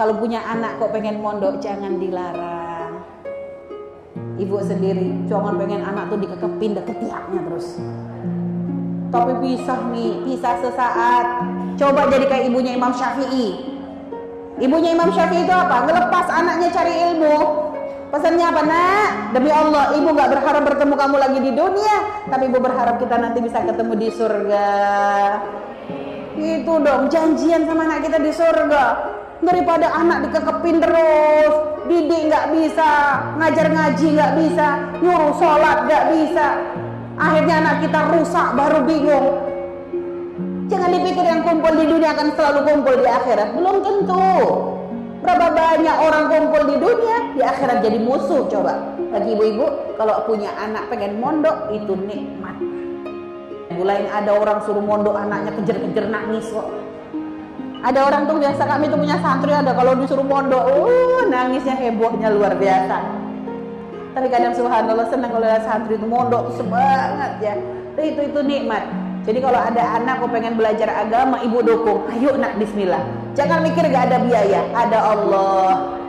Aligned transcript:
Kalau 0.00 0.16
punya 0.16 0.40
anak 0.42 0.80
kok 0.80 0.96
pengen 0.96 1.20
mondok 1.20 1.60
jangan 1.60 2.00
dilarang. 2.00 3.04
Ibu 4.40 4.56
sendiri, 4.64 5.28
jangan 5.28 5.60
pengen 5.60 5.84
anak 5.84 6.08
tuh 6.08 6.16
dikekepin 6.16 6.72
deket 6.72 6.96
tiapnya 7.04 7.44
terus. 7.44 7.76
Tapi 9.12 9.32
pisah 9.44 9.80
nih, 9.92 10.24
pisah 10.24 10.56
sesaat. 10.64 11.26
Coba 11.76 12.08
jadi 12.08 12.24
kayak 12.24 12.48
ibunya 12.48 12.72
Imam 12.72 12.96
Syafi'i. 12.96 13.76
Ibunya 14.56 14.96
Imam 14.96 15.12
Syafi'i 15.12 15.44
itu 15.44 15.52
apa? 15.52 15.84
Ngelepas 15.84 16.26
anaknya 16.32 16.68
cari 16.72 16.92
ilmu. 16.96 17.69
Pesannya 18.10 18.42
apa 18.42 18.62
nak? 18.66 19.10
Demi 19.30 19.54
Allah, 19.54 19.94
ibu 19.94 20.10
gak 20.10 20.34
berharap 20.34 20.62
bertemu 20.66 20.94
kamu 20.98 21.16
lagi 21.22 21.38
di 21.46 21.52
dunia, 21.54 21.96
tapi 22.26 22.50
ibu 22.50 22.58
berharap 22.58 22.98
kita 22.98 23.14
nanti 23.14 23.38
bisa 23.38 23.62
ketemu 23.62 23.92
di 23.94 24.08
surga. 24.10 24.68
Itu 26.34 26.74
dong, 26.82 27.06
janjian 27.06 27.70
sama 27.70 27.86
anak 27.86 28.10
kita 28.10 28.18
di 28.18 28.34
surga. 28.34 28.84
Daripada 29.40 29.94
anak 29.94 30.26
dikekepin 30.26 30.82
terus, 30.82 31.54
didik 31.86 32.22
nggak 32.28 32.46
bisa, 32.50 32.90
ngajar 33.38 33.66
ngaji 33.72 34.06
nggak 34.18 34.32
bisa, 34.42 34.66
nyuruh 34.98 35.32
sholat 35.38 35.86
nggak 35.86 36.04
bisa. 36.10 36.46
Akhirnya 37.14 37.54
anak 37.62 37.76
kita 37.86 38.00
rusak 38.10 38.48
baru 38.58 38.78
bingung. 38.90 39.26
Jangan 40.66 40.90
dipikir 40.98 41.24
yang 41.26 41.46
kumpul 41.46 41.78
di 41.78 41.86
dunia 41.86 42.10
akan 42.10 42.28
selalu 42.34 42.60
kumpul 42.66 42.94
di 42.98 43.06
akhirat. 43.06 43.48
Belum 43.54 43.76
tentu. 43.86 44.34
Berapa 45.20 45.52
banyak 45.52 45.96
orang 46.00 46.24
kumpul 46.32 46.62
di 46.64 46.76
dunia, 46.80 46.99
di 47.40 47.44
akhirat 47.48 47.80
jadi 47.80 47.96
musuh 48.04 48.44
coba. 48.52 49.00
Bagi 49.08 49.32
ibu-ibu, 49.32 49.96
kalau 49.96 50.28
punya 50.28 50.52
anak 50.60 50.92
pengen 50.92 51.16
mondok, 51.16 51.72
itu 51.72 51.96
nikmat. 51.96 52.52
Mulai 53.72 54.04
ada 54.12 54.36
orang 54.36 54.60
suruh 54.68 54.84
mondok 54.84 55.16
anaknya 55.16 55.56
kejer-kejer 55.56 56.12
nangis 56.12 56.52
kok. 56.52 56.68
Ada 57.80 57.96
orang 58.04 58.28
tuh 58.28 58.36
biasa 58.36 58.62
kami 58.68 58.92
tuh 58.92 59.00
punya 59.00 59.16
santri 59.24 59.56
ada 59.56 59.72
kalau 59.72 59.96
disuruh 59.96 60.26
mondok, 60.28 60.60
uh, 60.68 61.24
nangisnya 61.32 61.80
hebohnya 61.80 62.28
luar 62.28 62.52
biasa. 62.60 63.08
Tapi 64.12 64.26
kadang 64.28 64.52
subhanallah 64.52 65.08
senang 65.08 65.32
kalau 65.32 65.48
ada 65.48 65.64
santri 65.64 65.96
itu 65.96 66.04
mondok 66.04 66.52
semangat 66.60 67.40
ya. 67.40 67.56
Itu 67.96 68.20
itu 68.20 68.40
nikmat. 68.44 68.84
Jadi 69.24 69.40
kalau 69.40 69.56
ada 69.56 69.96
anak 69.96 70.20
kok 70.20 70.28
pengen 70.28 70.60
belajar 70.60 70.92
agama, 70.92 71.40
ibu 71.40 71.64
dukung. 71.64 72.04
Ayo 72.12 72.36
nak 72.36 72.60
bismillah. 72.60 73.00
Jangan 73.32 73.64
mikir 73.64 73.88
gak 73.88 74.12
ada 74.12 74.18
biaya, 74.28 74.60
ada 74.76 74.98
Allah. 75.16 76.00